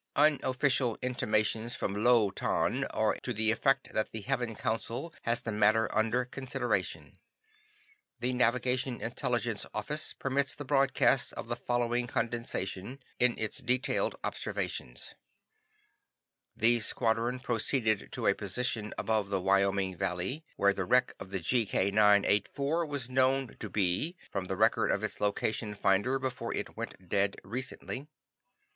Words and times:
"Unofficial 0.15 0.97
intimations 1.03 1.75
from 1.75 1.93
Lo 2.03 2.31
Tan 2.31 2.85
are 2.85 3.13
to 3.21 3.31
the 3.31 3.51
effect 3.51 3.93
that 3.93 4.11
the 4.11 4.21
Heaven 4.21 4.55
Council 4.55 5.13
has 5.21 5.43
the 5.43 5.51
matter 5.51 5.95
under 5.95 6.25
consideration. 6.25 7.19
"The 8.19 8.33
Navigation 8.33 8.99
Intelligence 8.99 9.63
Office 9.75 10.13
permits 10.15 10.55
the 10.55 10.65
broadcast 10.65 11.33
of 11.33 11.49
the 11.49 11.55
following 11.55 12.07
condensation 12.07 12.93
of 12.93 13.37
its 13.37 13.59
detailed 13.59 14.15
observations: 14.23 15.13
"The 16.57 16.79
squadron 16.79 17.37
proceeded 17.39 18.11
to 18.13 18.25
a 18.25 18.33
position 18.33 18.95
above 18.97 19.29
the 19.29 19.39
Wyoming 19.39 19.95
Valley 19.97 20.43
where 20.55 20.73
the 20.73 20.85
wreck 20.85 21.13
of 21.19 21.29
the 21.29 21.39
GK 21.41 21.91
984 21.91 22.87
was 22.87 23.07
known 23.07 23.55
to 23.59 23.69
be, 23.69 24.17
from 24.31 24.45
the 24.45 24.57
record 24.57 24.89
of 24.89 25.03
its 25.03 25.21
location 25.21 25.75
finder 25.75 26.17
before 26.17 26.55
it 26.55 26.75
went 26.75 27.07
dead 27.07 27.35
recently. 27.43 28.07